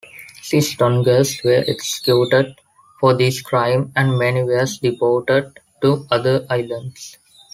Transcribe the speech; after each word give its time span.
Six 0.41 0.75
Tongans 0.77 1.43
were 1.43 1.63
executed 1.67 2.55
for 2.99 3.13
this 3.13 3.39
crime, 3.39 3.91
and 3.95 4.17
many 4.17 4.41
were 4.41 4.65
deported 4.81 5.59
to 5.83 6.07
other 6.09 6.43
islands. 6.49 7.17